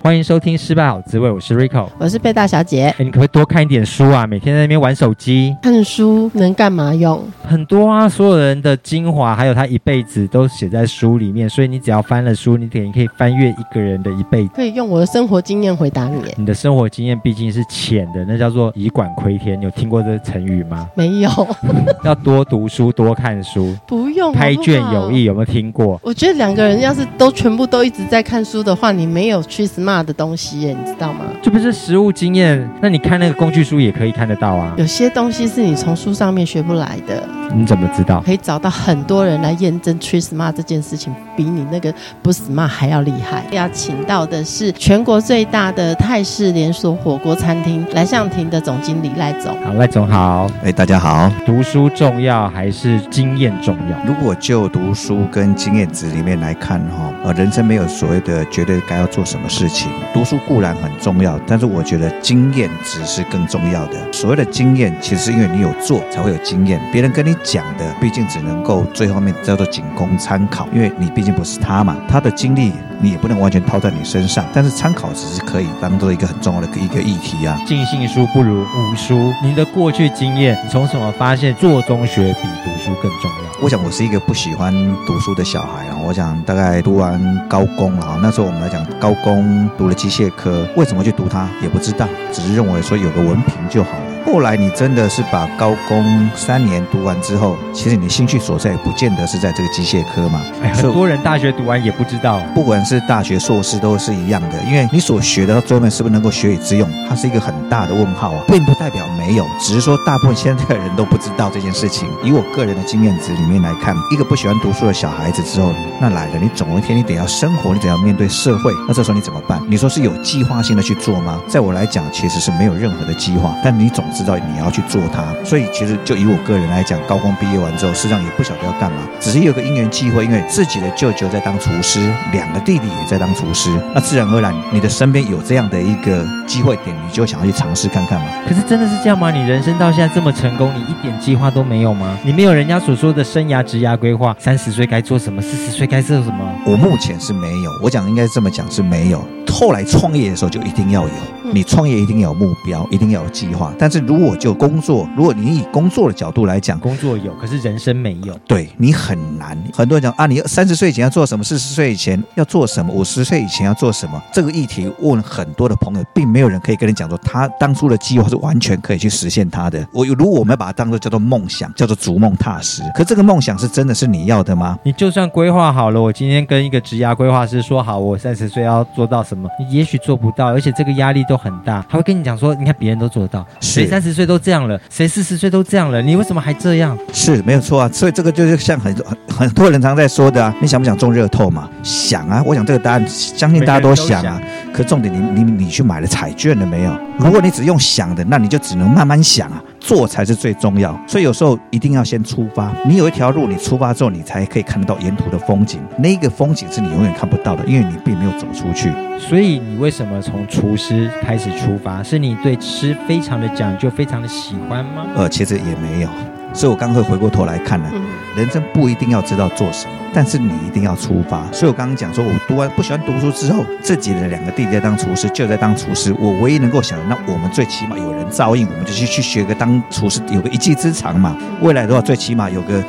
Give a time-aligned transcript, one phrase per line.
[0.00, 2.84] 欢迎收听《失败好滋味》，我是 Rico，我是贝大小姐。
[2.84, 4.26] 哎，你可不可以多看一点书啊？
[4.26, 7.20] 每天在那边玩手机，看书能干嘛用？
[7.42, 11.50] 很多啊，所有人的精华，还有他一辈子都写在书里面。
[11.50, 14.50] 所以你只要翻了书，你点可以翻阅一个人的一辈子。
[14.54, 16.22] 可以用我的生活经验回答你。
[16.36, 19.58] 你的生活经验毕竟是浅的，那叫做以管窥天。
[19.58, 20.88] 你有听过这个成语吗？
[20.94, 21.30] 没有。
[22.04, 23.74] 要多读书，多看书。
[23.86, 24.32] 不用。
[24.32, 26.00] 开卷有益，有没有听过？
[26.04, 30.76] 我觉得两个人要是都全部都一直在看书的话，你没有去 smart 的东西耶。
[30.78, 31.24] 你知道吗？
[31.42, 34.74] 这不是实物经验，那你看那个工具书也可以看得到啊。
[34.76, 37.22] 有些东西是你从书上面学不来的。
[37.54, 38.20] 你怎么知道？
[38.20, 43.42] 可以找到很多人来验证 Tree Smart 这件事情，比你那个不 smart 还要厉害。
[43.50, 49.56] 要请到的是全国最大的泰式连锁火锅餐厅来向亭的总经理赖总。
[49.64, 50.46] 好，赖总好。
[50.62, 51.32] 哎，大家好。
[51.46, 53.96] 读书重要还是经验重要？
[54.06, 59.77] 如果就读书跟经验值里面来看哈，呃，人生没有所谓的绝对该要做什么事情。
[60.12, 64.12] 读书固然很重要，但是我觉得经验值是更重要的。
[64.12, 67.34] 所谓的经验，其实是因为你有做才会有经验，别人跟你。
[67.44, 77.58] 讲的毕竟只能够最后面叫做仅供参考，因为你毕竟不是他嘛，他的经历你也不能完全套在你身上，但是参考只是可以当做一个很重要的一个议题啊。
[77.66, 83.47] 尽信书不如无书，你的过去经验，你从什么发现做中学比读书更重要？
[83.60, 84.72] 我想我是一个不喜欢
[85.04, 94.07] 读书的小孩啊，我想大概读完高工了啊，那时候我们来讲高工读了机械科，为什么去读它也不知道，只是认为说有个文凭就好了。
[94.30, 100.42] 后来你真的是把高工三年读完之后，其实你兴趣所在也不见得是在这个机械科嘛。
[100.62, 112.06] 哎，很多人大学读完也不知道，不管是大学硕士都是一样的，因为你所学的到最后面是不是能够学以致用，它是一个很大的问号啊，并不代表没有，只是说大部分现在的人都不知道这件事情。
[112.22, 115.72] 以我个人的经验值里面来看，一个不喜欢读书的小孩子之后，
[116.02, 119.58] 那来了，你总有一天你得要生活，你得要面对社会，那这时候你怎么办？
[119.66, 121.40] 你说是有计划性的去做吗？
[121.48, 138.26] 在我来讲，其实是没有任何的计划，但你总知道你要去做它，所以其实就以我个人来讲，高工毕业完之后，实际上也不晓得要干嘛，只是有个因缘际会，因为自己的舅舅在当厨师，两个弟弟也在当厨师，那自然而然，你的身边有这样的一个机会点，你就想要去尝试看看嘛。
[138.48, 139.30] 可是真的是这样吗？
[139.30, 142.18] 你人生到现在这么成功，你一点计划都没有吗？
[142.24, 146.44] 你没有人家所说的生涯职涯规划，三十岁该做什么，四十岁该做什么？
[146.66, 149.24] 我目前是没有，我讲应该这么讲是没有。
[149.50, 151.10] 后来创业的时候就一定要有，
[151.52, 153.72] 你创业一定要有目标，一定要有计划。
[153.78, 159.56] 但是如果就工作，如果你以工作的角度来讲，工作有，可是人生没有，对你很难。
[159.72, 164.20] 很多人讲啊，你三十岁以前要做什么，四十岁以前要做什么，五十岁以前要做什么？
[164.32, 169.86] 这个议题问很多的朋友，并没有人可以跟你讲说他当初的计划是完全可以去实现他的。
[169.92, 174.78] 我如果我们要把它当做叫做梦想，叫做逐梦踏实，可这个梦想是真的是你要的吗？
[174.82, 181.84] 你就算规划好了，我今天跟一个职涯规划师说好，我三十岁要做到什么，你也许做不到，而且这个压力都很大。
[181.88, 186.98] 他会跟你讲说，你看别人都做得到，谁三十岁都这样了，谁四十岁都这样了，你为什么还这样？
[187.12, 191.70] 是没有错啊，所以这个就是像很多很很多人常在说的啊，你想不想中热透嘛？
[191.82, 194.40] 想啊，我想这个答案相信大家都想啊。
[194.68, 196.92] 想可重点你，你你你去买了彩券了没有？
[197.18, 199.62] 如果你只用想的，那你就只能慢慢想啊。
[199.80, 202.70] 做才是最重要，所以有时候一定要先出发。
[202.86, 205.80] 你有一条路，你出发之后，你才可以看得到沿途的风景。
[205.98, 208.92] 那个风景是你永远看不到的，因为你并没有走出去。
[209.18, 212.02] 所以你为什么从厨师开始出发？
[212.02, 215.06] 是你对吃非常的讲究，非常的喜欢吗？
[215.16, 216.08] 呃，其实也没有。
[216.52, 217.90] 所以我刚会回过头来看呢，
[218.36, 221.46] 人生不一定要知道做什么，但是你一定要出发。
[221.52, 226.12] 所以我刚刚讲说，我读完不喜欢读书之后，自己的两个弟弟在当厨师，就在当厨师。
[226.18, 231.36] 我唯一能够想的，那我们最起码有人照应，我们就去去学个当厨师，有个一技之长嘛。
[231.60, 232.82] 未来的话，最起码有个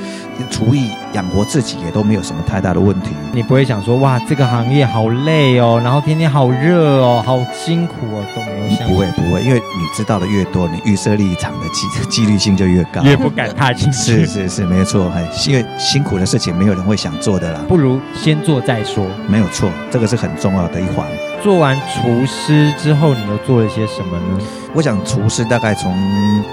[0.49, 3.11] 厨艺养活自己，也都没有什么太大的问题。
[3.31, 8.89] 你不会想说，哇，这个行业好累哦，然后天天好热哦，好辛苦哦，都没有想。
[8.89, 13.47] 不会不会，因为你知道的越多，你预设立场的几几率性就越高，越不敢。
[13.55, 21.05] 踏进去是是是，没错，很因为辛苦的事情没有人会想做的啦，不如先做再说，没有错，这个是很重要的一环。
[21.41, 24.45] 做完厨师之后，你又做了些什么呢？
[24.73, 25.93] 我想厨师大概从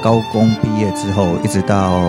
[0.02, 2.00] 高工毕业之后，一直到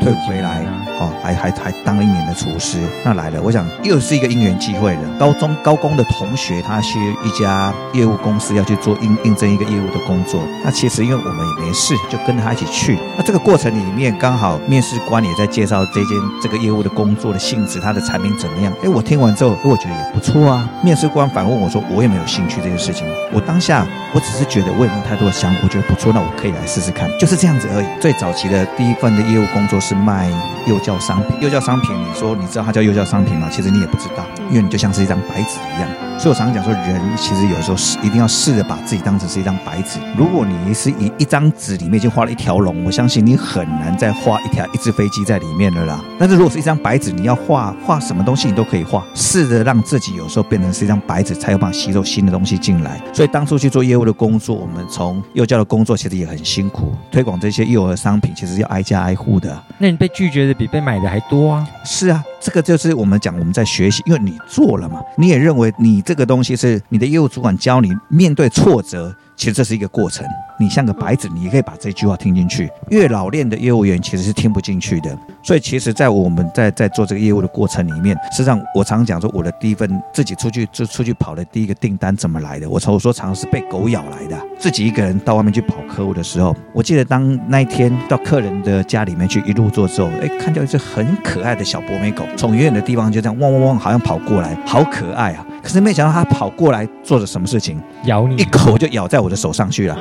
[0.00, 0.64] 退回来，
[1.02, 2.78] 哦，还还还当了一年的厨师。
[3.04, 5.00] 那来了，我想又是一个因缘机会了。
[5.18, 10.40] 高中高工的同学，他去一家业务公司要去做应应征一个业务的工作。
[10.64, 12.98] 那其实因为我们也没事，就跟他一起去。
[13.16, 18.72] 那这个过程里面，刚好面试官也在介绍这间这个业务的工作的性质，他的产品怎么样？
[18.84, 20.68] 哎，我听完之后，我觉得也不错啊。
[20.82, 27.86] 面试官反问我说：“我也没有兴趣这件事情。”我当下我只是觉得我也没有太多的想法，我觉得不错，那我可以来试试看，就是这样子而已。
[28.00, 30.30] 最早期的第一份的业务工作是卖
[30.66, 33.48] 幼教商品，幼教商品，你说你知道它叫幼教商品吗？
[33.50, 35.88] 其实你也不知道，因为你就像是一张白纸一样。
[36.18, 39.98] 所以我常常讲说，人其实有时候是一定要试着把自己当成是一张白纸。
[40.16, 46.00] 如果你是以一张纸里面已经画了一条龙，我相信你很难再画一条一只飞机在里面了啦。
[46.18, 53.00] 但是如果是一张白纸，你要画画什么东西你都可以画，试着让自己有时候变成是一张白纸，才有办法吸收新的东西进来。
[53.12, 59.60] 所以当初去做业务的工作，我们从幼教的工作其实也很辛苦，推广这些幼儿商品其实要挨家挨户的。
[59.78, 61.66] 那你被拒绝的比被买的还多啊？
[61.84, 62.22] 是啊。
[62.40, 69.14] 这个就是我们讲我们在学习，因为你做了嘛，你也认为你这个东西是你的业务主管教你面对挫折。
[69.36, 70.24] 其实这是一个过程，
[70.58, 72.70] 你像个白纸，你也可以把这句话听进去。
[72.90, 75.16] 越老练的业务员其实是听不进去的。
[75.42, 82.68] 所以，其实，在我们在在做这个业务的过程里面，实际上我常讲说，我的第一份自己出去就出去跑的第一个订单怎么来的？
[82.68, 84.40] 我常我说常是被狗咬来的。
[84.58, 95.44] 自己一个人到外面去跑客户的时候，我记得当那一天到客人的家里面去一路做之后，哎，看到一只很可爱的小博美狗，从远远的地方就这样汪汪汪，好像跑过来，好可爱啊！
[95.62, 99.96] 可是没想到他跑过来做了什么事情，咬你，一口就咬在我的手上去了。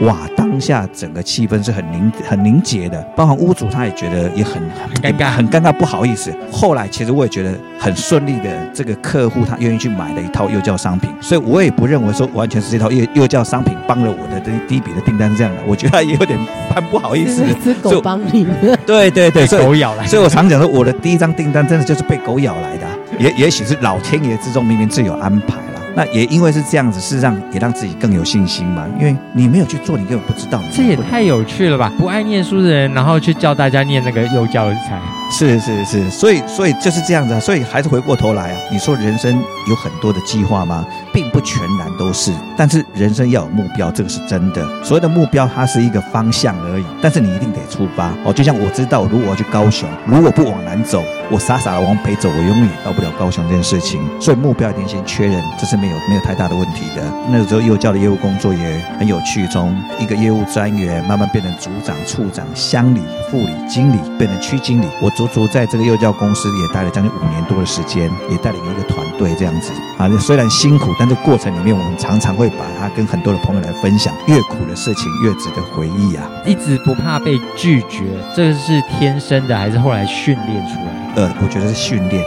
[0.00, 6.30] 哇，当下整个气氛是很凝很凝结的，包含屋主他也觉得也很很尴尬，很尴尬，不好意思。
[6.52, 16.38] 后来其实我也觉得很顺利的，这个客户他愿意去买了一套幼教商品，所以我也不认为说完全是这套幼幼教商品帮了我的这第一笔的订单是这样的，我觉得也有点
[16.74, 17.42] 蛮不好意思。
[17.64, 22.86] 是狗帮你的，对对对，被狗咬来，所以我常讲说我的第一张订单真的就是被狗咬来的，
[23.18, 25.62] 也也许是老天爷之中冥冥自有安排了。
[25.94, 28.84] 那也因为是这样子，事实上也让自己更有信心嘛。
[28.98, 30.60] 因为你没有去做，你根本不知道。
[30.70, 31.90] 这也太有趣了吧！
[31.98, 35.00] 不爱念书的人，然后去教大家念那个幼教材。
[35.36, 37.38] 是是是，所以所以就是这样子啊。
[37.38, 39.38] 所以还是回过头来啊，你说人生
[39.68, 40.82] 有很多的计划吗？
[41.12, 42.32] 并不全然都是。
[42.56, 44.66] 但是人生要有目标，这个是真的。
[44.82, 46.84] 所谓的目标，它是一个方向而已。
[47.02, 48.32] 但是你一定得出发哦。
[48.32, 54.00] 就像我知道，如果我要去高雄，如果不往南走，我傻傻的往北走，我永远到不了高雄这件事情。
[54.18, 57.02] 所以目标一定先确认，这是没有没有太大的问题的。
[57.30, 64.86] 那个时候幼教的业务工作也很有趣，从一个业务专员慢慢变成组长、处长、乡里、副理、经理，变成区经理。
[65.00, 70.08] 我足足在这个幼教公司也待了将近五年多的时间，也带领了一个团队这样子啊。
[70.18, 74.14] 虽然辛苦，但这过程里面我们常常会把它跟很多的朋友来分享。
[74.26, 76.26] 越苦的事情越值得回忆啊！
[76.44, 81.22] 一直不怕被拒绝，这个是天生的还是后来训练出来的？
[81.22, 82.24] 呃，我觉得是训练，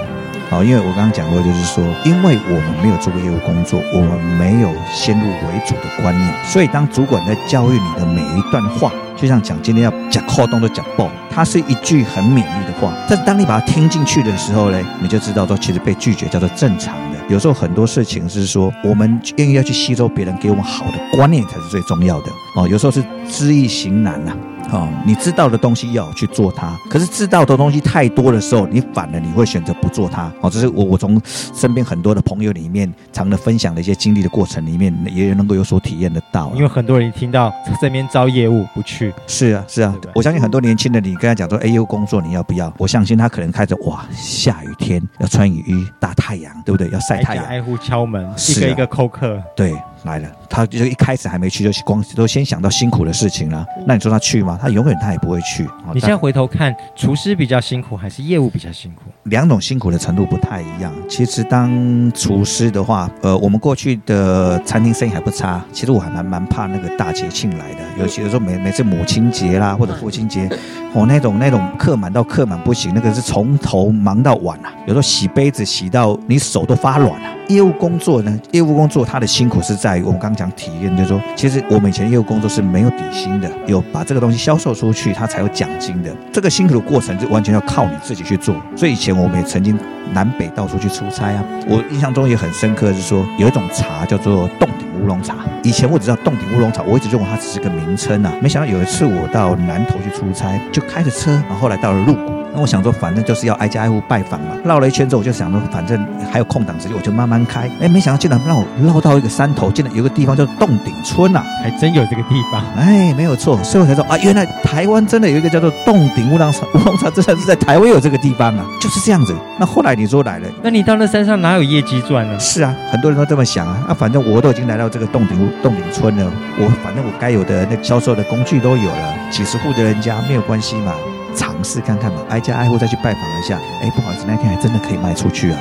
[0.49, 17.17] 好，因为我刚刚讲过，就是说，因为我们没有做过业务工作，我们没有先入为主的观念，所以当主管在教育你的每一段话，就像讲今天要讲扣动的讲爆，它是一句很勉励的话，但当你把它听进去的时候呢，你就知道说，其实被拒绝叫做正常的。
[17.27, 22.67] 有时候很多事情是说，我们愿意要去吸收别人给我们好的观念才是最重要的哦。
[22.67, 24.31] 有时候是知易行难呐。
[24.71, 30.31] 哦，你知道的东西要去做它，可是知道的东西太多的时候，你反而你会选择不做它。
[30.41, 36.51] 哦，这是我我从身边很多的朋友里面，常的分享的一些经历的过程里面，也能够有所体验得到。
[36.55, 37.51] 因为很多人听到
[37.81, 42.71] 这边招业务不去，是啊是啊，我相信很多年轻的，你跟他讲说，哎，业务工作你要不要？
[42.77, 46.87] 我相信他可能开着哇，下雨天要穿雨衣，大太阳，对不对？
[46.89, 49.73] 要晒太阳，挨户敲门，一个一个扣客，对。
[50.03, 53.65] 来了，他就一开始还没去，就光都先想到辛苦的事情了。
[53.85, 54.57] 那你说他去吗？
[54.61, 55.67] 他永远他也不会去。
[55.93, 59.03] 你现在回头看，厨师比较辛苦，还是业务比较辛苦？
[59.23, 60.91] 两种辛苦的程度不太一样。
[61.09, 65.63] 其实当厨师的话，呃，我们过去的餐厅生意还不差。
[65.73, 70.49] 其实我还蛮蛮怕那个大节庆来的，尤其有时候每每次母亲节啦或者父亲节，
[70.93, 74.73] 哦，那种那种客满到客满不行，那个是从头忙到晚啊。
[74.87, 77.35] 有时候洗杯子洗到你手都发软啊。
[77.49, 86.15] 业务工作呢，业务工作他的辛苦是在于我们刚讲体验，就是说，其实我们以前业务工作是没有底薪的，有把这个东西销售出去，它才有奖金的。
[86.31, 88.55] 这个辛苦的过程就完全要靠你自己去做。
[88.75, 89.77] 所以以前我们也曾经
[90.13, 91.43] 南北到处去出差啊。
[91.67, 95.35] 我印象中也很深刻，是说有一种茶叫做洞顶乌龙茶。
[95.63, 98.33] 以前我只知道洞顶乌龙茶，我一直认为它只是个名称啊。
[98.41, 102.39] 没想到有一次我到南投去出差，就开着车，然后后来到了鹿谷。
[102.59, 104.47] 那我想说，反正就是要挨家挨户拜访嘛。
[104.65, 107.71] 绕了一圈之后，我就想说，反正还有空档时间，我就慢慢开。
[107.79, 112.61] 哎，没想到竟然让我绕到一个山头，竟然有个地方叫洞顶村啊，还真有这个地方。
[112.75, 119.33] 哎，没有错，所以我才说啊，原来台湾真的有一个叫做洞顶乌龙茶，乌龙茶真的是在台湾有这个地方啊，就是这样子。
[119.57, 122.37] 那后来你说来了，那你到那山上哪有业绩赚呢？
[122.37, 123.81] 是啊，很多人都这么想啊。
[123.87, 130.93] 那反正我都已经来到这个洞顶洞顶村了，我反正我该有的那销售的工具都有了，几十户的人家没有关系嘛。
[131.39, 133.57] 尝试看看嘛，挨家挨户再去拜访一下。
[133.81, 135.59] 哎，不好意思，那天还真的可以卖出去啊？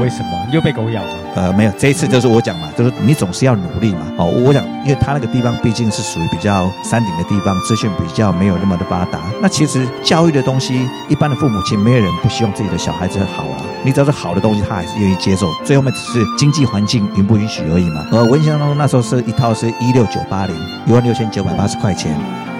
[0.00, 0.46] 为什么？
[0.48, 1.14] 你又被狗咬了？
[1.36, 4.00] 呃，没有，这一次就是我讲嘛，就是你总是要努力嘛。
[4.16, 9.20] 哦，我讲，因为他那个地方毕竟是属于比较山顶的地方，资讯比较没有那么的发达。
[9.42, 13.60] 那其实教育的东西，一般的父母亲没有人不希望自己的小孩子好啊。
[13.84, 15.52] 你只要是好的东西，他还是愿意接受。
[15.62, 18.06] 最后面只是经济环境允不允许而已嘛。
[18.12, 20.56] 呃，我印象当中那时候是一套是一六九八零，
[20.86, 22.18] 一万六千九百八十块钱。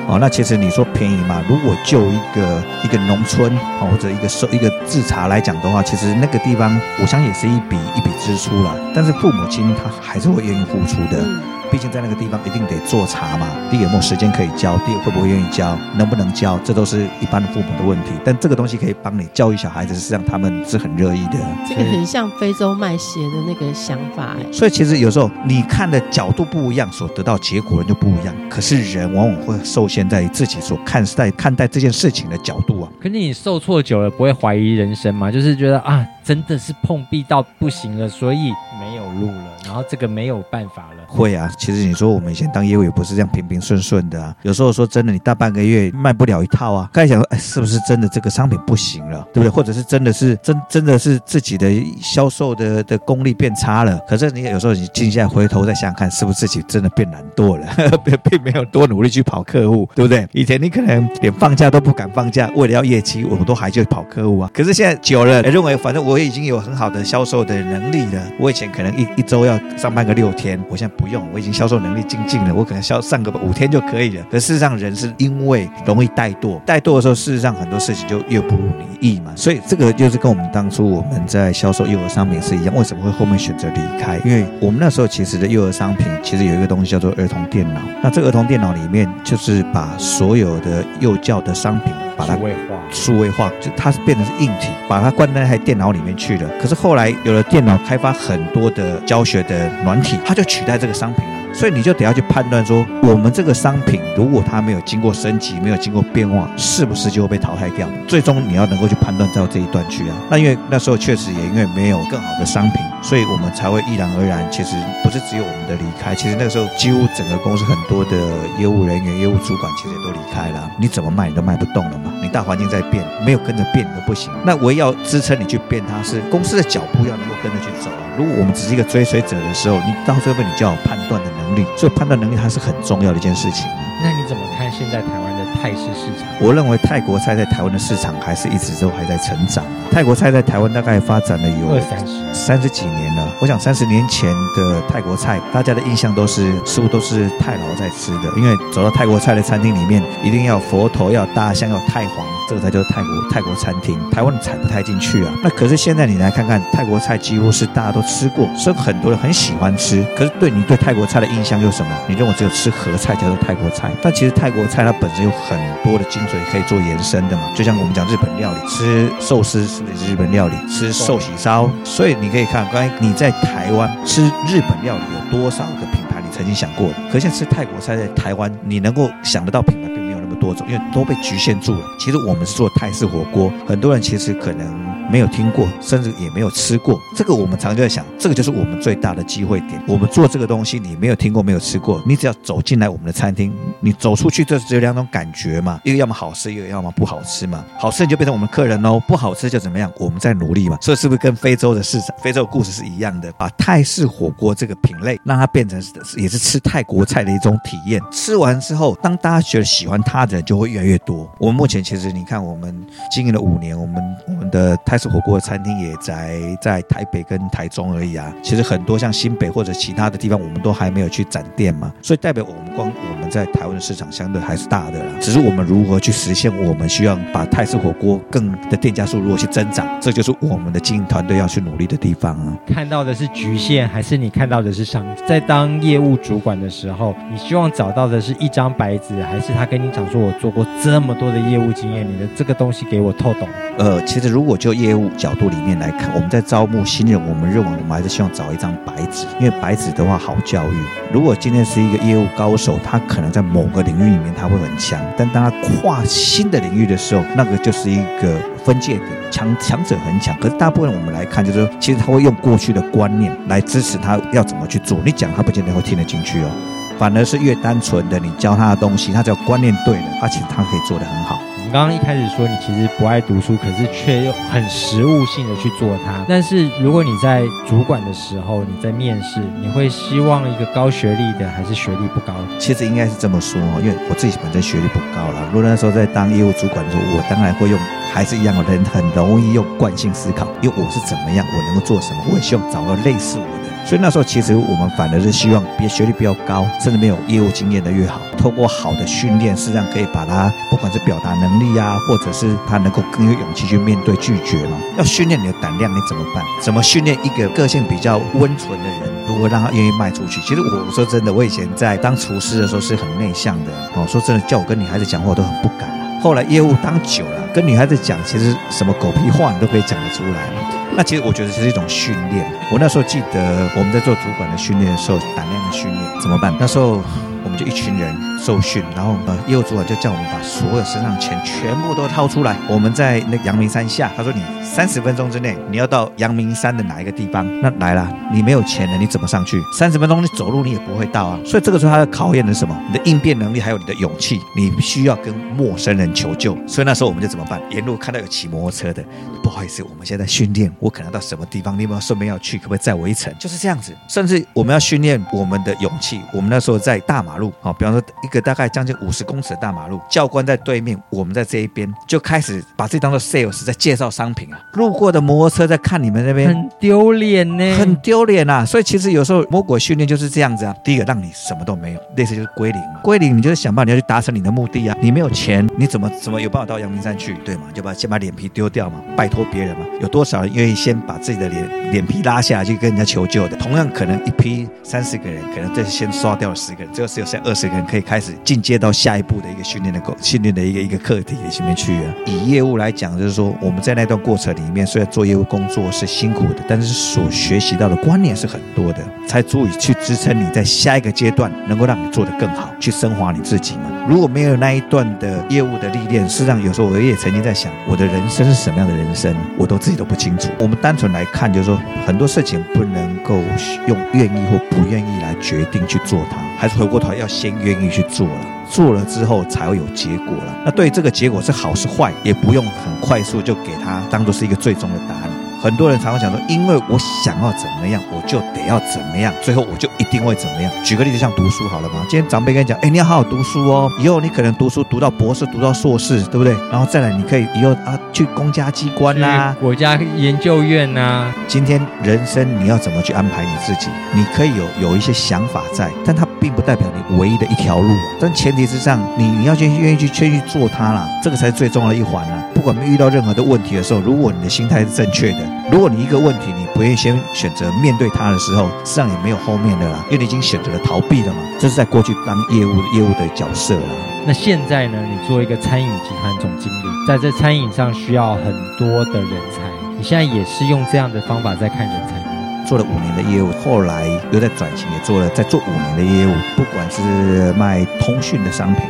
[0.08, 1.44] 哦，那其实你说便宜嘛？
[1.46, 8.74] 如果就一个一个农村哦，或者一个收一个制茶来讲的话，其实那个地方我想也是一笔一笔支出了。
[8.94, 11.22] 但是父母亲他还是会愿意付出的。
[11.70, 18.12] 毕竟在那个地方一定得做茶嘛，第一有没有时间可以教，第二会不会愿意教，能不能教，这都是一般的父母的问题。
[18.24, 21.38] 但这个东西可以帮你教育小孩子，实际上他们是很乐意的。
[21.68, 24.52] 这个很像非洲卖鞋的那个想法哎。
[24.52, 28.34] 所以其实有时候你看的角度不一样，所得到结果就不一样。
[28.48, 32.88] 可是人往往会受限在于自己所看待看待这件事情的角度啊。
[32.98, 35.30] 可是你受挫久了，不会怀疑人生吗？
[35.30, 40.97] 就是觉得啊，真的是碰壁到不行了，所以没有路了，然后这个没有办法了。
[41.08, 44.34] 会啊，其实你说我们以前当业务也不是这样平平顺顺的啊。
[44.42, 49.48] 有时候说真的，你大半个月卖不了一套啊，刚才想说，哎，是不是真的这个商品不行了，对不对？
[49.48, 53.98] 或者是真的是真真的是自己的销售的的功力变差了？
[54.06, 57.66] 可是你有时候你静下来回头再想想看，是不是自己真的变懒惰了，
[58.04, 60.28] 并 并没有多努力去跑客户，对不对？
[60.32, 64.50] 以前你可能连放假都不敢放假，为了要业绩，我们都还去跑客户啊。
[64.52, 68.22] 可是现在久了，认为反正我已经有很好的销售的能力了。
[68.38, 74.24] 我以前可能一一周要上班个六天，我现在不用，我已经销售能力精进了，我可能销上个五天就可以了。
[74.30, 79.32] 可事实上，人是因为容易怠惰，怠惰的时候，事实上很多事情就越不如你意嘛。
[79.36, 82.74] 所以这个就是跟我们当初我们在销售幼儿商品是一样。
[82.74, 84.18] 为什么会后面选择离开？
[84.24, 87.80] 因为我们那时候其实的幼儿商品其实有一个东西叫做儿童电脑。
[88.02, 96.50] 那这儿童电脑里面就是把所有的幼教的商品把它数位化，数位化就它是变成是硬体，把它关在那台电脑里面去了。
[96.60, 101.47] 可是后来有了电脑，开发很多的教学的软体，它就取代这个商品了。
[101.52, 107.88] 所以你就得要去判断说，我们这个商品如果它没有经过升级，没有经过变化，是不是就会被淘汰掉？
[108.06, 110.16] 最终你要能够去判断到这一段去啊。
[110.30, 114.46] 那因为那时候确实也因为没有更好的商品，所以我们才会毅然而然。
[114.50, 118.16] 其实不是只有我们的离开，其实那个时候几乎整个公司很多的
[118.58, 120.70] 业务人员、业务主管其实也都离开了。
[120.78, 122.12] 你怎么卖你都卖不动了嘛？
[122.22, 124.30] 你大环境在变，没有跟着变都不行。
[124.44, 128.07] 那唯要支撑你去变，它是公司的脚步要能够跟着去走啊。
[128.18, 133.64] 如果我们只是一个追随者的时候，你到最后你就要有判断的能力，所以判断能力还是很重要的一件事情。
[134.02, 136.28] 那你怎么看现在台湾泰式市场？
[136.40, 139.64] 我认为泰国菜在台湾的市场还是一直都还在成长。
[139.90, 143.28] 泰国菜在台湾大概发展了有二三十三十几年了。
[143.40, 152.26] 我想三十年前的泰国菜，大家的印象都是似乎都是太老在吃的，因为走到泰国菜的餐厅里面，一定要佛头，要大象，要太皇。
[152.48, 155.30] 这个才叫泰国泰国餐厅，台湾踩不太进去啊。
[155.42, 160.02] 那可是现在你来看看泰国菜，几乎是大家都吃过，所以很多人很喜欢吃。
[160.16, 161.92] 可是对你对泰国菜的印象又什么？
[162.06, 163.90] 你认为只有吃合菜叫做泰国菜？
[164.00, 167.42] 但其实泰国菜它本身有很多的精髓可以做延伸的嘛。
[167.54, 170.54] 就像我们讲日本料理，吃寿司是不是日本料理？
[170.68, 176.20] 吃寿喜烧，所以你可以看刚才你在台湾吃日本料理有多少个品牌？
[176.22, 176.94] 你曾经想过的？
[177.10, 179.97] 可是现在吃泰国菜在台湾，你能够想得到品牌？
[180.38, 181.80] 多种，因为都被局限住了。
[181.98, 184.66] 其实我们是做泰式火锅，很多人其实可能
[185.10, 186.98] 没有听过，甚至也没有吃过。
[187.16, 189.82] 这个我们常在想，这个就是我们最大的机会点。
[189.86, 197.64] 我们做这个东西，你没有听过，没有吃过，你只要走进来我们的餐厅，你走出去，就只有两种感觉嘛，一个要么好吃，一个要么不好吃嘛。
[197.78, 199.90] 好吃你就变成我们客人喽，不好吃就怎么样？
[199.98, 200.78] 我们在努力嘛。
[200.80, 203.32] 所以是不是跟非洲的市场、非洲的故事是一样的？
[203.32, 205.82] 把泰式火锅这个品类，让它变成
[206.16, 208.00] 也是吃泰国菜的一种体验。
[208.10, 211.28] 吃完之后，当大家觉得喜欢它的人，就会越来越多。
[211.38, 218.32] 我们目前其实你看，我们经营了五年，我们我们的泰式火锅的餐厅也在在台北跟台中而已啊。
[218.42, 225.12] 其实很多像新北或者其他的地方，我们都还没有去展店嘛，所以代表我们光我们在台湾的市场相对还是大的啦。
[225.20, 232.56] 只是我们如何去实现，我们需要把泰式火锅更的店家数如何去增长，这就是我们的经营团队要去努力的地方啊。
[232.66, 235.06] 看到的是局限，还是你看到的是商？
[235.26, 243.48] 在当业务主管的时候，你希望找到的是一张白纸，还是他跟你讲说，我做过这么多的业务经验，你的这个东西给我透懂？
[243.78, 250.76] 呃，其实如果就业务角度里面来看，我们在招募新人，我们认为我们还是希望找一张白纸，因为白纸的话好教育。
[251.12, 260.36] 如果今天是一个业务高手，他可能在某个领域里面他会很强，但当他跨新的领域的时候，那个就是一个分界点，强强者很强。
[260.40, 264.98] 可是大部分我们来看，就是说，其实他会用过去的观念来支持他要怎么去做。
[265.04, 266.50] 你讲他不见得会听得进去哦，
[266.98, 271.38] 反而是越单纯的你教他的东西，他只要观念对了，而且他可以做得很好。
[271.64, 276.24] 你刚刚一开始说你其实不爱读书，可是却又很实务性的去做它。
[276.26, 282.32] 但是如果你在主管的时候，你在面试，你会希望一个高学历的，还是学历不高？
[282.58, 285.46] 其实应该是这么说，因为我自己本身学历不高了。
[285.52, 287.78] 如果那时候在当业务主管的时候，我当然会用，
[288.14, 293.57] 还是一样的人很容易用惯性思考，因为我是怎么样，我能够做什么，我也希望找个类似我。
[293.88, 298.20] 所以那时候，其实我们反而是希望别学历比较高，甚至没有业务经验的越好。
[298.36, 304.76] 透过好的训练，实际上可以把他不管是表达能力啊，或者是他能够更有勇气去面对拒绝嘛。
[304.98, 306.44] 要训练你的胆量，你怎么办？
[306.62, 310.38] 怎么训练一个个性比较温存的人，如何让他愿意迈出去？
[310.42, 314.06] 其实我说真的，我以前在当厨师的时候是很内向的哦。
[314.06, 315.88] 说真的，叫我跟女孩子讲话，我都很不敢。
[316.20, 320.77] 后来业务当久了，跟女孩子讲，其实什么狗屁话你都可以讲得出来。
[320.98, 322.44] 那其实我觉得这是一种训练。
[322.72, 326.52] 我那时候记得我们在做主管的训练的时候，胆量的训练怎么办？
[326.58, 327.00] 那时候。
[327.44, 332.56] 我们就一群人受训，然后呃，业务主管就叫我们把所有身上钱全部都掏出来。
[332.68, 337.46] 我们在那阳明山下，他说你三十分钟之内你要到阳明山的哪一个地方？
[337.60, 339.60] 那来了，你没有钱了，你怎么上去？
[339.76, 341.38] 三十分钟你走路你也不会到啊。
[341.44, 342.80] 所以这个时候他要考验的是什么？
[342.86, 344.40] 你的应变能力还有你的勇气。
[344.56, 346.56] 你需要跟陌生人求救。
[346.66, 347.60] 所以那时候我们就怎么办？
[347.70, 349.04] 沿路看到有骑摩托车的，
[349.42, 352.56] 不好意思，我们现在训练，我可能到什么地方，你有没有顺便要去？
[352.58, 353.32] 可不可以载我一程？
[353.38, 353.94] 就是这样子。
[354.08, 356.20] 甚至我们要训练我们的勇气。
[356.32, 364.60] 我们那时候在大马路，好，比方说一个大概将近五十公尺的大马路，教官在对面，我们在这一边，就开始把自己当做 sales 在介绍商品啊。
[364.74, 368.64] 路过的摩托车在看你们那边，很丢脸呢，很丢脸啊。
[368.66, 370.74] 所以其实有时候魔鬼训练就是这样子啊。
[370.84, 374.96] 第一个让你什么都没有，类似就是归零，归零你就是想办法你要去达成你的目的啊。
[375.00, 377.34] 你没有钱，你怎么怎么有办法到阳明山去？
[377.44, 377.62] 对吗？
[377.72, 379.86] 就把先把脸皮丢掉嘛，拜托别人嘛。
[380.00, 383.56] 有多少人愿意先把自己的脸脸皮拉下来去跟人家求救的？
[383.56, 392.12] 同样可能一批三十个人，可能这先刷掉了十个人，最后只有剩二十个人可以开始进阶到下一步的一个训练的课训练的一个一个课题里面去啊。
[392.26, 403.97] 以业务来讲，就是说我们在那段过程里面，虽然做业务工作是辛苦的，但是所学习到的观念是很多的，才足以去支撑你在下一个阶段能够让你做得更好，去升华你自己嘛。
[404.08, 410.48] 如果没有那一段的业务的历练，事实上有时候我也曾经在想，我的人生是什么样的人生，我都自己都不清楚。
[410.58, 413.42] 我们单纯来看，就是说很多事情不能够
[413.86, 420.56] 用愿意或不愿意来决定去做它，还是回过头要先愿意去做了，做了之后才会有结果了。
[420.64, 425.30] 那对这个结果是好是坏，也不用很快速就给它当做是一个最终的答案。
[425.60, 430.70] 很多人常常讲说，因为我想要怎么样，我就得要怎么样，最后我就一定会怎么样。
[430.84, 432.06] 举个例子，像读书好了吗？
[432.08, 436.54] 今天长辈跟你讲，哎，你要好好读书哦，以后你可能读书读到博士，读到硕士，对不对？
[436.70, 441.34] 然后再来，你可以以后啊去公家机关啦，国家研究院呐、啊。
[441.48, 443.88] 今天人生你要怎么去安排你自己？
[444.14, 447.92] 你可以有有一些想法在，但它并不代表你唯一的一条路。
[448.20, 452.44] 但前提之上，你你要去愿意去去去做它啦，这个才是最重要的一环啊。
[452.54, 455.48] 不管遇到任何的问题的时候，如果你的心态是正确的。
[455.70, 461.40] 如果你一个问题你不愿意先选择面对它的时候，实际上也没有后面的啦，因为你已经选择了逃避了嘛。
[461.58, 463.82] 这是在过去当业务业务的角色了。
[464.26, 464.98] 那现在呢？
[465.02, 468.44] 你做一个餐饮集团总经理，在这餐饮上需要很
[468.78, 469.60] 多的人才，
[469.96, 472.64] 你现在也是用这样的方法在看人才吗？
[472.66, 478.84] 做了五年的业务，后来又在转型，也做了在做五年的业务，不管是卖通讯的商品，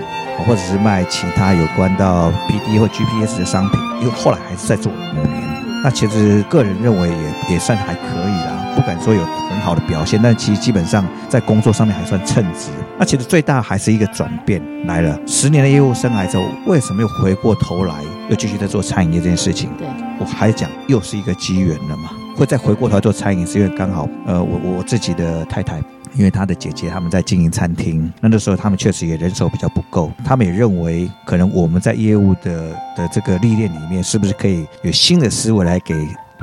[0.46, 5.47] 或者是卖其他有关到 PD 或 GPS 的商品，因为后来还是在做五年。
[5.82, 12.70] 那其实个人认为也也算还可以啦，不敢说有很好的表现，但其实基本上在工作上面还算称职。
[12.98, 17.94] 那其实最大还是一个转变来了，十年的业务生涯之后，为什么又回过头来
[18.28, 19.70] 又继续在做餐饮业这件事情？
[19.78, 19.86] 对，
[20.18, 25.80] 我还讲又是一个机缘了嘛，会再回过头来做餐饮，是因为刚好呃我我自己的太太
[26.14, 35.94] 因为他的姐姐他们在经营餐厅，那那时候他们确实也人手比较不够，他们也认为可能我们在业务的的这个历练里面，是不是可以有新的思维来给。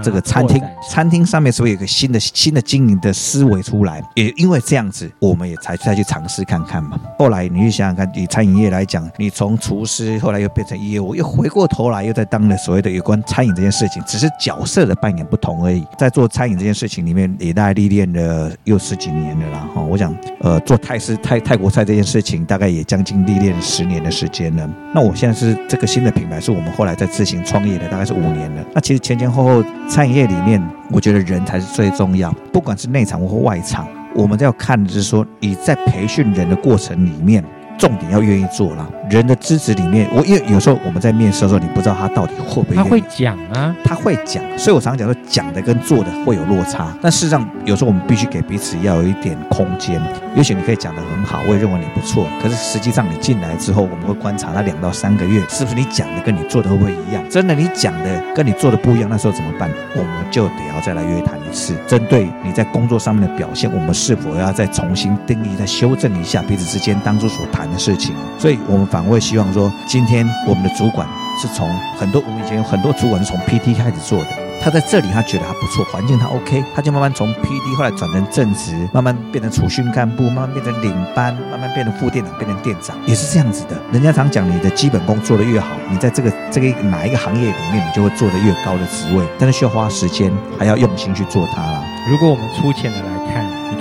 [0.03, 4.03] 这个餐厅，餐厅上面是不是有个新的新的经营的思维出来？
[4.15, 6.99] 也因为这样子，我们也才再去尝试看看嘛。
[7.17, 15.85] 后来你去想想看，以餐饮业来讲，你从厨师后来又变成业务，又回过头来又在当了所谓的有关餐饮这件事情，只是角色的扮演不同而已。
[15.97, 19.69] 在做餐饮这件事情里面，也大概历练了又十几年了啦。
[19.73, 24.69] 哈，我想，呃，做泰式泰泰国菜这件事情，大概也将近历练十年的时间了。
[24.93, 28.65] 那我现在是这个新的品牌，是我们后来在自行创业的，大概是五年了。
[28.73, 29.63] 那其实前前后后。
[29.87, 37.43] 餐饮业里面，我觉得人才是最重要，不管是内场或外场，我们都要看的是说，你在培训人的过程里面。
[37.77, 38.87] 重点要愿意做了。
[39.09, 42.75] 人的资质里面，我因为有时候我们在面试的时候，你不知道他到底会不会。
[42.75, 46.95] 他会讲啊，他会讲，所以我常常讲说，讲的跟做的会有落差。
[47.01, 50.01] 但事实上，有时候我们必须给彼此要有一点空间。
[50.35, 52.27] 也许你可以讲的很好，我也认为你不错。
[52.41, 57.23] 可是实际上你进来之后，我们会观察他两到三个月，是不是你讲的跟你做的会不会一样？
[57.29, 59.69] 真的你讲的跟你做的不一样，那时候怎么办？
[59.95, 71.07] 我们就得要再来约谈一次，针对你在工作上面的表现，我们是否要再重新定义、再修正一下彼此之间当初所谈的事情，所以我们反而会希望说，今天我们的主管
[71.41, 74.27] 是从很多，我们以前有很多主管是从 PT 开始做的，
[74.61, 83.75] 他在这里他觉得还不错，环境他 OK，他就慢慢从 PD 后来转成正职，慢慢变成储训干部，慢慢变成领班，慢慢变成副店长，变成店长，也是这样子的。
[83.91, 91.83] 人家常讲，你的基本功做得越好，你在这个这个哪一个行业里面，你就会做得越高的职位，但是需要花时间，还要用心去做它啦。
[92.09, 93.34] 如果我们粗浅的来看。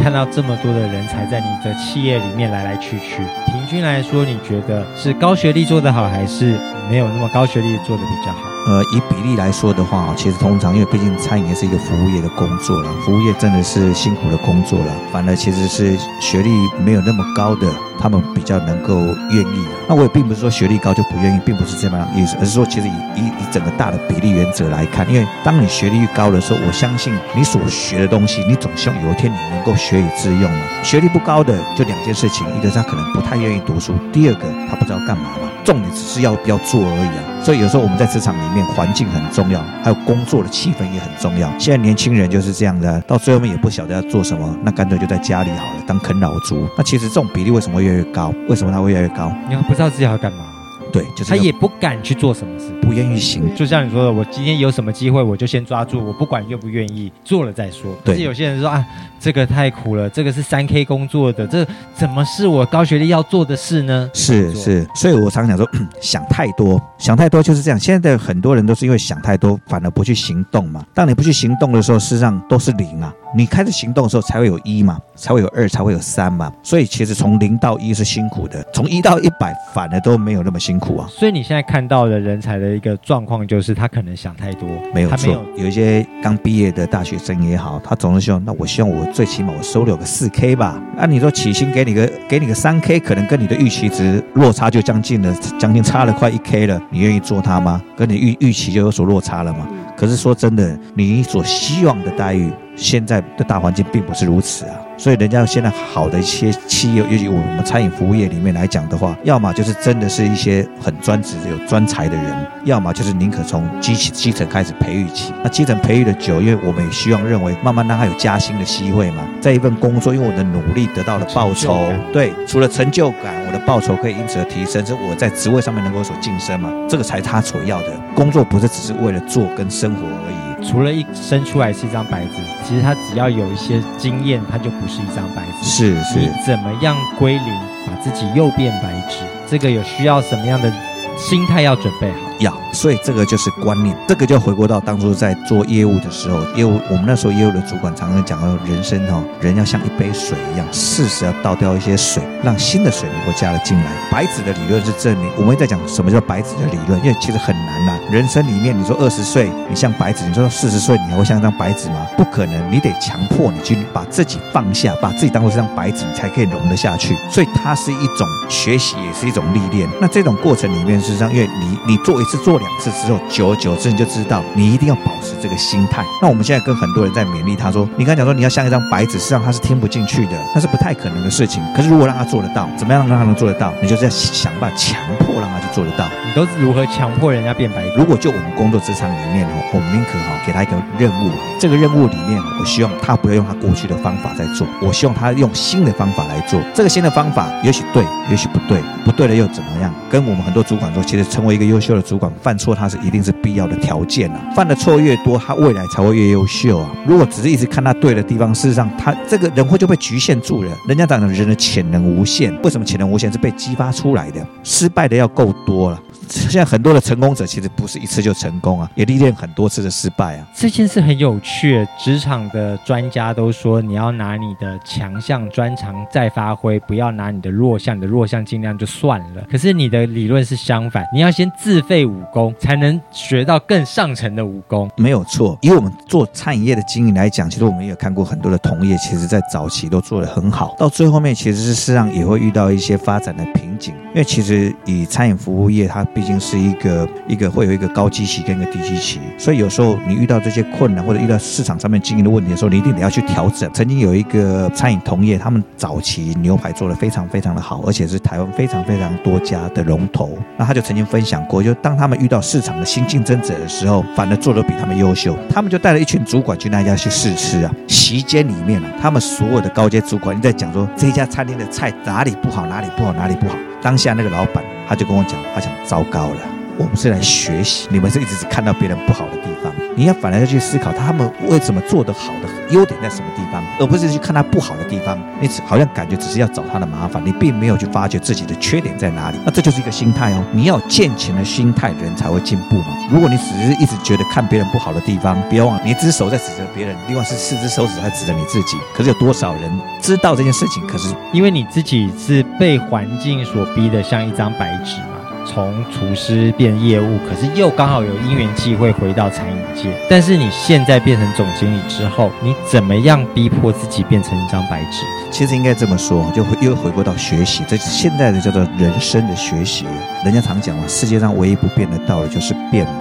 [0.04, 6.58] 看到这么多的人才在你的企业里面来来去去，平均来说，你觉得是高学历做得好，还是
[6.90, 8.53] 没有那么高学历做得比较好？
[8.66, 14.92] 呃，以比例来说的话，其实通常因为毕竟餐饮业是一个服务业的工作了，服务业真的是辛苦的工作了。
[15.12, 16.50] 反而其实是学历
[16.82, 18.94] 没有那么高的，他们比较能够
[19.32, 19.66] 愿意。
[19.86, 30.60] 那我也并不是说学历高就不愿意，并不是这么样意思，而是说其实以以以整个大的比例原则来看，因为当你学历越高的时候，我相信你所学的东西，你总希望有一天你能够学以致用嘛。
[30.82, 35.24] 学历不高的就两件事情，一个是他可能不太愿意读书，第二个他不知道干嘛。
[35.64, 37.42] 重点只是要不要做而已啊。
[37.42, 41.48] 所以有时候我们在职场里面，环境很重要，还有工作的气氛也很重要。
[41.58, 46.68] 现在年轻人就是这样的，到最后面也不晓得要做什么，那干脆就在家里好了，当啃老族。
[46.78, 48.32] 那其实这种比例为什么会越来越高？
[48.48, 49.32] 为什么它会越来越高？
[49.48, 50.53] 你不知道自己要干嘛。
[50.94, 53.52] 对，就是他也不敢去做什么事，不愿意行。
[53.56, 57.92] 就像你说的，我今天有什么机会，我就先抓住，我不管愿不愿意，做了再说。
[58.04, 58.86] 对，可是有些人说啊，
[59.18, 64.08] 这个太苦了，这个是三 K 工作的，这怎么是我高学历要做的事呢？
[64.14, 65.68] 是是，所以我常常讲说，
[66.00, 67.80] 想太多，想太多就是这样。
[67.80, 70.86] 现在的很多人都是因为想太多，反而不去行动嘛。
[70.94, 73.12] 当你不去行动的时候，事实上都是零啊。
[73.36, 76.52] 你开始行动的时候，才会有一嘛，才会有二，才会有三嘛。
[76.62, 81.08] 所以其实从零到一是辛苦的，从一到一百反而都没有那么辛苦啊。
[81.10, 85.44] 所以你现在看到的人才的一个状况，就是他可能想太多，没有错。
[85.56, 90.80] 有一些刚毕业的大学生也好，他总是希望，那我希望我最起码我收留个四 K 吧。
[90.96, 96.80] 那、啊、你说起薪给你个给你个三 K，可能跟你的预期值落差就将近了，将近差了快一 K 了。
[96.90, 97.82] 你愿意做他吗？
[97.96, 99.66] 跟你预预期就有所落差了吗？
[99.96, 102.50] 可是说真的，你所希望的待遇。
[102.76, 104.76] 现在的大环境并不是如此啊。
[104.96, 115.32] 所以，人家现在好的一些企业，尤其我们餐饮服务业里面来讲的话，要么就是真的是一些很专职、有专才的人，要么就是宁可从基基基层开始培育起。
[115.42, 119.26] 那基层培育的久，因为我们也希望认为，慢慢让他有加薪的机会嘛。
[119.40, 126.70] 在一份工作，因为我的努力得到了报酬，对，除了成就感，我的报酬可以因此而提升，是我在职位上面能够有所晋升嘛。
[126.88, 127.88] 这个才是他所要的。
[128.14, 130.53] 工作不是只是为了做跟生活而已。
[130.64, 135.68] 除了一生出来是一张白纸，其实他只要有一些经验，他就不是一张白纸。
[135.68, 137.54] 是是，你怎么样归零，
[137.86, 139.18] 把自己又变白纸？
[139.46, 140.72] 这个有需要什么样的
[141.16, 142.18] 心态要准备好？
[142.40, 153.84] 要，所以这个就是观念，这个就回归到当初在做业务的时候，业务我们那时候业务的主管常常讲到，人生哈，人要像一杯水一样，适时要倒掉一些水，让新的水能够加了进来。
[154.10, 162.04] 白纸的理论是证明，我们在讲什么叫白纸的理论，因为其实很难呐、人生里面，你说二十岁你像白纸，你说四十岁你还会像一张白纸吗？
[162.16, 167.16] 不可能，你得强迫你去把自己放下，把自己当做是张白纸，你才可以融得下去。
[167.30, 169.88] 所以它是一种学习，也是一种历练。
[170.00, 172.24] 那这种过程里面，是实际上，因为你你做。
[172.24, 176.02] 一次做两次之后，久而久之你就知道，你一定要保持这个心态。
[176.22, 181.62] 那我们现在跟很多人在勉励他说，你刚讲说你要像一张白纸，实际上他是听不进去的，那是不太可能的事情。
[181.76, 183.74] 可是如果让他做得到，怎么样让他能做得到？
[183.82, 185.33] 你就是要想办法强迫
[185.74, 186.06] 做得到。
[186.24, 187.84] 你都是如何强迫人家变白？
[187.96, 196.60] 如果就我们工作职场里面哦，我们宁可哈给他一个任务，这个任务里面，我希望他不要用他过去的方法在做，我希望他用新的方法来做。
[196.72, 199.92] 这个新的方法也许对，也许不对，不对了又怎么样？
[200.08, 204.40] 跟我们很多主管说，其实成为一个优秀的主管，犯错他是一定是必要的条件啊。
[204.54, 206.90] 犯的错越多，他未来才会越优秀啊。
[207.06, 210.70] 如果只是一直看他对的地方，事实上他这个人会就被局限住了。
[210.86, 214.44] 人家讲的人的潜能无限，为什么潜能无限是被激发出来的？
[214.62, 216.02] 失败的要够多了。
[216.28, 220.46] 现在很多的成功者其实不是一次就成功啊，也历练很多次的失败啊。
[220.54, 229.44] 这件事很有趣，职场的专家都说，你要拿你的强项专长再发挥，不要拿你的弱项，你的弱项尽量就算了。
[229.50, 234.90] 可是你的理论是相反，你要先自废武功，才能学到更上层的武功。
[234.96, 246.02] 没有错，以我们做餐饮业的经营来讲，其实我们也有看过很多的同业，其实在早期都做得很好，到最后面其实是事实上也会遇到一些发展的瓶颈，因为其实以餐饮服务业它。
[246.14, 253.68] 毕竟是一个一个会有一个高基期跟一个低基期，所以有时候你遇到这些困难或者遇到市场上面经营的问题的时候，你一定得要去调整。
[253.72, 260.38] 曾经有一个餐饮同业，他们早期牛排做的非常非常的好，而且是台湾非常非常多家的龙头。
[260.56, 265.36] 那他就曾经分享过，就当他们遇到市场的新竞争者的时候，反而做的比他们优秀。
[265.50, 273.56] 他们就带了一群主管去那家去试吃啊，席间里面啊，他们所有的高阶主管你在讲说这家餐厅的菜哪里不好，哪里不好，哪里不好。
[273.82, 276.40] 当下那个老板他就跟我讲，他讲糟糕了，
[276.76, 279.48] 我们是来学习，你们是一直只看到别人不好的地，
[279.96, 285.18] 你要反而要去思考他们为什么做得好的优点在什么地方，而不是去看他不好的地方。
[285.40, 289.38] 你只好像感觉只是要找他的麻烦，你并没有去发觉自己的缺点在哪里。
[289.44, 292.86] 那这就是一个心态哦，你要有健全的心态，人才会进步嘛。
[293.10, 298.76] 如果你只是一直觉得看别人不好的地方，不要忘了，你一只手在指责别人，另外是四只手指在指着你自己。
[298.94, 300.84] 可是有多少人知道这件事情？
[300.86, 305.13] 可是因为你自己是被环境所逼的像一张白纸嘛，
[305.46, 309.94] 从厨师变业务，可是又刚好有因缘际会回到餐饮界。
[310.08, 315.02] 但是你现在变成总经理之后，你怎么样逼迫自己变成一张白纸？
[315.30, 319.84] 其实应该这么说，就又回归到学习，这现在的叫做人生的学习。
[320.24, 322.92] 人家常讲嘛，世界上唯一不变的道理就是变嘛。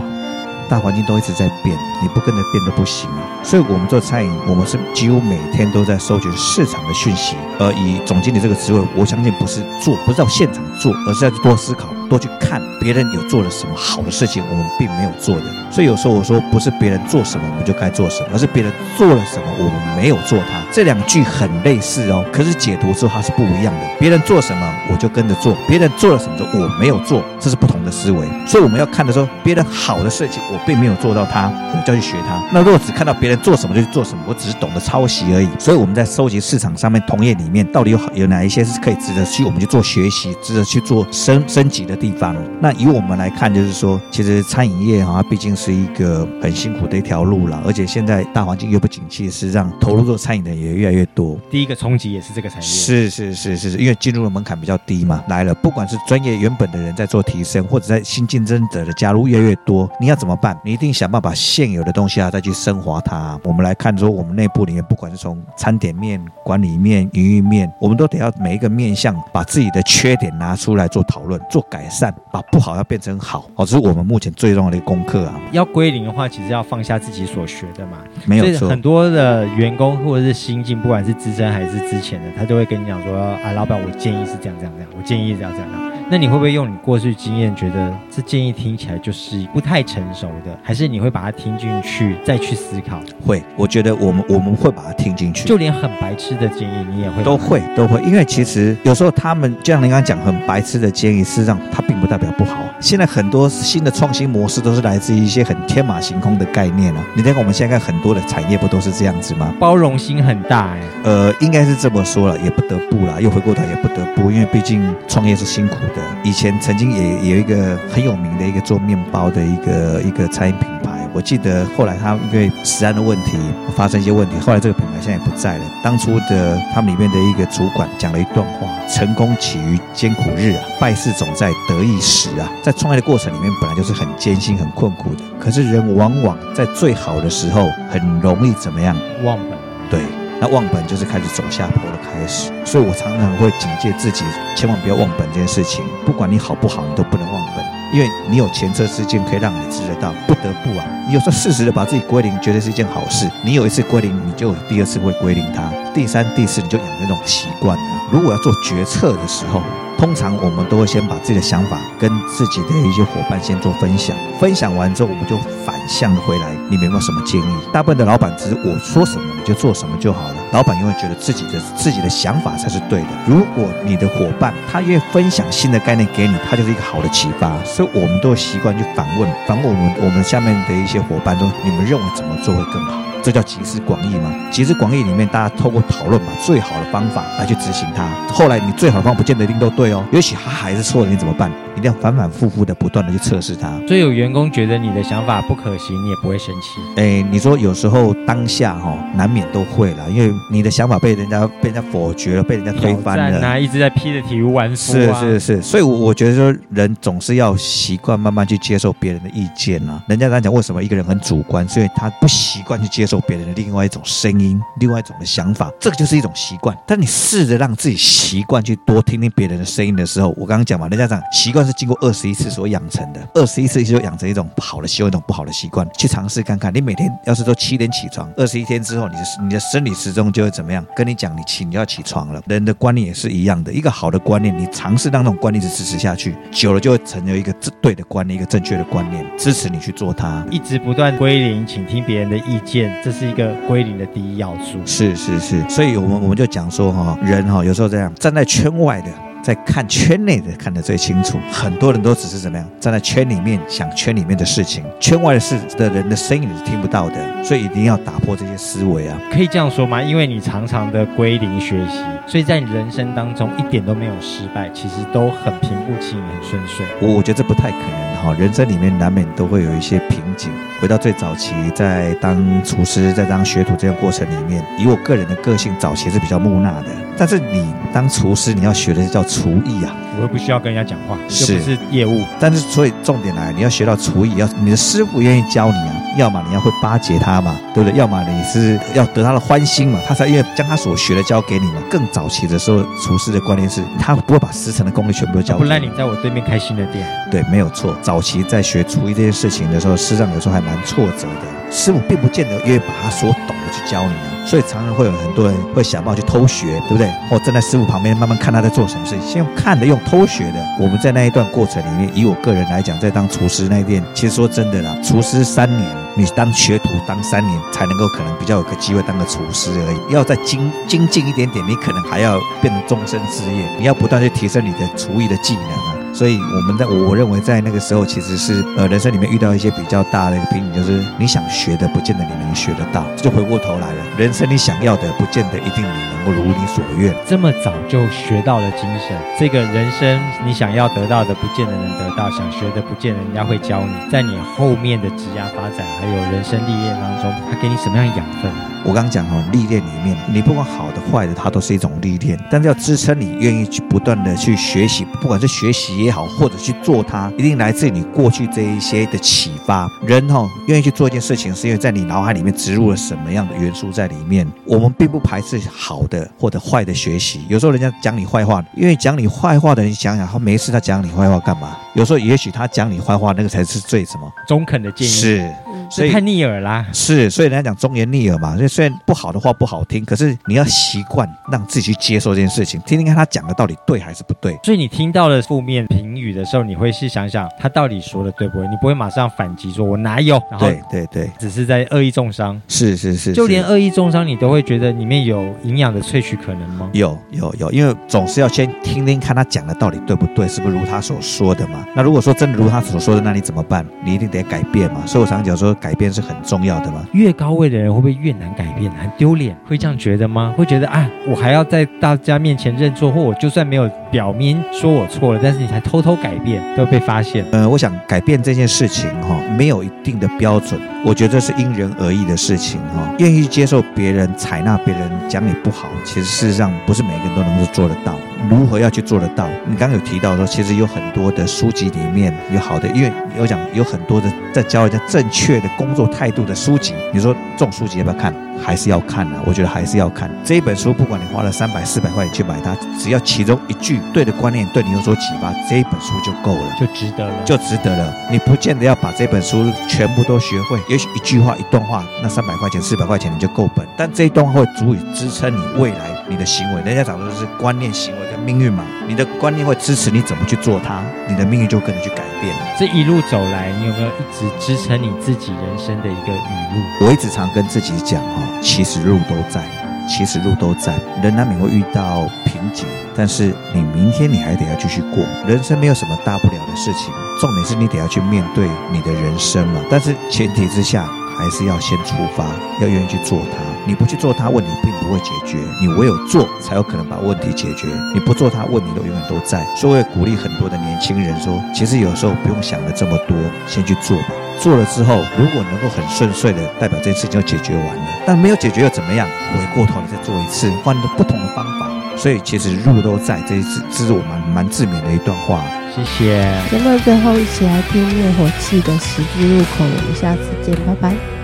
[0.69, 3.07] 大环境都一直在变，你不跟着变都不行。
[3.43, 7.35] 所以，我们做餐饮，我们是几乎每天都在收集市场的讯息。
[7.59, 11.89] 而以总经理这个职位，我相信不是做，不是到现场做，而是在多思考。
[12.13, 15.45] 多去看别人有做了什么好的事情，我们并没有做的。
[15.71, 20.61] 所以有时候我说，不是别人做什么我们就该做什么，而是别人做了什么我们没有做它。
[20.71, 23.81] 这两句很类似哦，可是解读之后它是不一样的。
[23.99, 28.27] 别人做什么我就跟着做，别人做了什么我没有做，这是不同的思维。
[28.45, 32.39] 所以我们要看的时候，别人好的事情我并没有做到它，我就要去学它。
[32.51, 35.49] 那如果只看到别人做什么就去做什么，我只是懂得抄袭而已。
[35.57, 42.35] 所以我们在收集市场上面同业里面到底有有哪一些是可以值得去我们去做学习，值得去做升升级的地方。
[42.59, 51.37] 那以我们来看，就是说，其实餐饮业哈，毕竟是一个很辛苦的一条路了，而且现在大环境又不景气，是让投入做餐饮的也越来越多。
[51.49, 60.59] 第一个冲击也是这个产业，是是是是是，因为进入的门槛比较低嘛，来了，不管是专业原本的人在做提升，或者在新竞争者的加入越来越多，你要怎么办？
[60.65, 63.39] 你一定想办法现有的东西啊，再去升华它。
[63.45, 72.13] 我们来看说，我们内部里面，不管是从餐点面、管理面、营运面，我们都得要每一个面向，把自己的缺点拿出来做讨论、做改善。
[72.31, 75.39] 把不好要变成好，哦，这是我们目前最重要的一个功课啊。
[75.51, 77.99] 要归零的话，其实要放下自己所学的嘛。
[78.25, 78.67] 没有错。
[78.67, 90.55] 很多的员工或者是新进，不管是资深还是之前的，他都会跟你讲说：“啊，老板，我建议是这样这样这样，我建议是这样这样这样。”那你会不会用你过去经验，觉得这建议听起来就是不太成熟的？
[90.61, 93.01] 还是你会把它听进去，再去思考？
[93.25, 95.47] 会，我觉得我们我们会把它听进去。
[95.47, 97.23] 就连很白痴的建议，你也会？
[97.23, 102.63] 都会都会，因为其实有时候他们就像您刚刚讲，很白痴的建议，事实上它并不代表不好。
[102.83, 107.01] 现在很多新的创新模式都是来自于一些很天马行空的概念啊。
[107.15, 109.55] 你再看我们现在看很多的产业不都是这样子吗？
[109.57, 110.81] 包容心很大哎。
[111.05, 116.01] 呃，应该是这么说了，也不得不啦，又回过头也不得不，因为毕竟创业是辛苦的。
[116.25, 120.72] 以前曾经也有一个很有名的一个做面包的一个一个餐饮品牌，
[121.13, 123.37] 我记得后来他因为食安的问题
[123.75, 125.65] 发生一些问题，后来这个品牌现在也不在了。
[125.83, 132.51] 当初的他们里面的一个主管讲了一段话：成功起于艰苦日啊，败事总在得意时啊。
[132.63, 138.95] 在创业的过程里面，本来就是很艰辛、很困苦的，可是人往往在最好的时候很容易怎么样？
[139.23, 139.57] 忘本。
[139.89, 140.01] 对。
[140.41, 144.25] 那忘本就是开始走下坡的开始，所以我常常会警戒自己，
[144.57, 145.85] 千万不要忘本这件事情。
[146.05, 147.72] 不管你好不好，你都不能忘本。
[147.93, 153.29] 因为你有前车之鉴可以让你知得到，不得不啊，你有时候适时的把自己归零，绝对是一件好事。
[153.43, 157.83] 你有一次归零，你就第二次会归零它，第三、第四你就养成那种习惯了。
[158.11, 159.61] 如果要做决策的时候，
[159.95, 167.55] 通常我们都会先把自己的想法跟自己的一些伙伴先做分享，分享完之后，我们就反向回来，你们有没有什么建议？
[167.71, 173.07] 大部分的老板只是我说什么你就做什么就好了，老板永远觉得自己的自己的想法才是对的。
[173.27, 177.51] 如果你的伙伴他愿意分享新的概念给你，他就是一个好的启发。
[177.63, 183.01] 所以我们都有习惯去反问，反问我们我们下面的一些伙伴说，你们认为怎么做会更好？
[183.23, 184.31] 这叫集思广益吗？
[184.51, 188.05] 集思广益里面，大家透过讨论，把最好的方法来去执行它。
[188.31, 191.49] 后来你最好的方法不见得一定都对哦，也许它还是错的，你怎么办？
[191.75, 193.69] 一定要反反复复的不断的去测试它。
[193.87, 197.01] 所以有员工觉得你的想法不可行，你也不会生气。
[197.01, 203.39] 哎，你说有时候当下哈、哦，难免都会了，因为你的想法被人家被人家否决了，被人家推翻了。
[203.39, 205.19] 那，一直在批着体无完肤、啊。
[205.19, 210.01] 是是是，所以我觉得说，人总是要习惯慢慢去接受别人的意见啊。
[210.07, 216.75] 人家刚才讲为什么一个人很主观，所以他不习惯去接受别人的另外一种声音，另外一种的想法，这个就是一种习惯。
[216.85, 226.73] 但你试着让自己习惯去多听听别人的声音的时候，我刚刚讲嘛，人家讲习惯是经过二十一次所养成的，二十一次就养成一种好的习惯，一种不好的习惯，去尝试看看。
[226.73, 230.85] 你每天要是都七点起床，二十一天之后，你的你的生理时钟就会怎么样？
[230.93, 232.41] 跟你讲，你起你要起床了。
[232.47, 243.93] 人的观念也是一样的，一个好的观念，你尝试让那种观念一直支持下去，久了就会成为一个对的观念，一个正确的观念，支持你去做它，一直不断归零，请听别人的意见，这是一个归零。
[243.93, 249.32] 的第一要素是是是，所以我们我们就讲说哈，人哈有时候这样站在圈外的。
[249.43, 259.19] 在看圈内的看得最清楚，很多人都只是怎么样站在圈里面想圈里面的事情，圈外的事的人的声音你是听不到的，所以一定要打破这些思维啊！
[259.33, 260.01] 可以这样说吗？
[260.01, 266.85] 因为你常常的归零学习，所以在你人生当中一点都没有失败，其实都很平步青云，很顺遂。
[267.01, 270.49] 我我觉得这不太可能哈，人生里面难免都会有一些瓶颈。
[270.79, 276.87] 回到最早期，在当厨师，在当学徒这个过程里面，以我个人的个性，早期是比较木讷的。
[277.17, 282.23] 但是你当厨师，你要学的是叫厨艺啊，我又不需要跟人家讲话，是不是业务。
[282.39, 287.97] 但是所以重点来，你要学到厨艺，要你的师傅愿意教你啊，要么你要会巴结他嘛，对不对？
[287.97, 291.81] 要么你是要得他的欢心嘛，他才愿意将他所学的教给你嘛。
[291.89, 295.65] 更早期的时候，厨师的观念是，他不会把十成的功力全部都教给你。
[295.65, 297.97] 不然你在我对面开新的店，对，没有错。
[298.01, 304.13] 早期在学厨艺这件事情的时候，事实上有时候还蛮挫折的，师傅并不见得愿意把他所懂的去教你。
[304.45, 307.09] 所以常常会有很多人会想办法去偷学，对不对？
[307.29, 310.59] 或站在师傅旁边慢慢看他在做什么事情，先用看的，用偷学的。
[310.79, 320.13] 我们在那一段过程里面，以我个人来讲，在当厨师那一天，其实说真的啦，厨师三年，你当学徒当三年，才能够可能比较有个机会当个厨师而已。
[320.13, 325.92] 要再精精进一点点，你可能还要变成终身事业，你要不断去提升你的厨艺的技能啊。
[326.13, 334.05] 所以我们在我我认为在那个时候其实是呃人生里面遇到一些比较大的一个瓶颈，就是你想学的不见得你能学得到，就回过头来了。
[334.17, 337.13] 人生你想要的不见得一定你能够如你所愿。
[337.25, 343.93] 这么早就学到了精神，这个人生你想要得到的不见得能得到，想学的不见得人家会教你。
[344.11, 348.72] 在你后面的职业发展还有人生历练当中，他给你什么样的养分？
[348.85, 352.37] 我刚刚讲哈，历练里面，你不管好的坏的，它都是一种历练。
[352.51, 359.89] 但是要支撑你愿意去不断的去学习，不管是学习也好，或者去做它，一定来自于你过去这一些的启发。
[360.05, 364.45] 人哈，愿意去做一件事情，是因为在你脑海里面植入了什么样的元素在里面。
[364.65, 367.45] 我们并不排斥好的或者坏的学习。
[367.47, 371.77] 有时候人家讲你坏话，因为讲你坏话的人，想想他没事，他讲你坏话干嘛？
[371.93, 375.09] 有时候也许他讲你坏话，那个才是最什么中肯的建议。
[375.09, 375.49] 是。
[375.89, 378.55] 所以太逆耳啦，是，所以人家讲忠言逆耳嘛。
[378.55, 384.57] 所以虽然不好的话不好听，可是你要习惯让自己去接受这件事情，听听看他讲的到底对还是不对。
[384.63, 388.67] 所以你听到了负面评语的时候，你会去想想他到底说的对不对？
[388.67, 392.59] 你不会马上反击说“我哪有”，然后对对对，只是在恶意重伤。
[392.67, 396.89] 是是是，就连恶意重伤，你都会觉得里面有营养的萃取可能吗？
[396.93, 401.85] 有有有，因为总是要先听听看他讲的到底对不对，是不是如他所说的嘛？
[401.95, 403.85] 那如果说真的如他所说的，那你怎么办？
[404.03, 405.05] 你一定得改变嘛。
[405.05, 406.73] 所以我常讲说，改变是很重要。
[406.83, 407.05] 的吗？
[407.13, 408.91] 越高位的人会不会越难改变？
[408.91, 410.53] 很丢脸，会这样觉得吗？
[410.57, 417.45] 会觉得啊，我还要在大家面前认错，或我就算没有表明说我错了，但是你才偷偷改变，都被发现。
[417.51, 423.07] 呃，我想改变这件事情哈，没有一定的标准，我觉得是因人而异的事情哈。
[423.19, 428.15] 愿意接受别人采纳别人讲你不好，其实事实上不是每个人都能够做得到。
[428.49, 429.47] 如何要去做得到？
[429.65, 436.93] 你刚刚有提到说，其实有很多的书籍里面有好的，因为有讲有很多的在教人家正确的工作态度的书籍。
[437.13, 438.33] 你说这种书籍要不要看？
[438.63, 439.41] 还是要看啊？
[439.45, 440.93] 我觉得还是要看这一本书。
[440.93, 448.13] 不管你花了三百、四百块钱去买它，只要其中一句对的观念对你有所启发，这一本书就够了，就值得了，就值得了。
[448.31, 453.85] 你不见得要把这本书全部都学会，也许一句话、一段话，那三百块钱、四百块钱你就够本。
[453.97, 456.81] 但这一段话会足以支撑你未来你的行为。
[456.83, 458.83] 人家讲的是观念、行为跟命运嘛。
[459.07, 462.55] 你的观念会支持你怎么去做它，你的命运就跟着去改变。
[462.77, 466.39] 这一路走来，你有没有一直支撑你自己人生的一个语
[466.73, 467.05] 录？
[467.05, 469.63] 我一直常跟自己讲哈，其实路都在，
[470.07, 475.23] 其实路都在，人难免会遇到瓶颈，但是你明天你还得要继续过。
[475.47, 479.81] 人生没有什么大不了的事情，重点是你得要去面对你的人生嘛。
[479.89, 481.07] 但是前提之下。
[481.37, 482.45] 还是要先出发，
[482.81, 483.57] 要愿意去做它。
[483.85, 485.57] 你不去做它，问题并不会解决。
[485.81, 487.87] 你唯有做，才有可能把问题解决。
[488.13, 489.65] 你不做它，问题都永远都在。
[489.75, 493.35] 所以我也鼓励很多的年轻人说，其实有时候不用想的这么多，
[493.67, 494.27] 先去做吧。
[494.59, 498.03] 做了之后，如果能够很顺遂的，代表这件事情就解决完了。
[498.25, 499.27] 但没有解决又怎么样？
[499.53, 501.89] 回过头你再做一次，换个不同的方法。
[502.15, 503.41] 所以其实路都在。
[503.47, 505.63] 这一次，这是我蛮蛮自勉的一段话。
[505.95, 506.43] 谢谢。
[506.71, 509.85] 节目最后，一起来听灭火器的十字路口。
[509.85, 511.42] 我们下次见，拜拜。